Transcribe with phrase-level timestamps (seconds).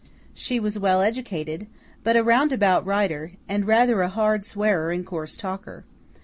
[0.33, 1.67] She was well educated,
[2.03, 5.83] but a roundabout writer, and rather a hard swearer and coarse talker.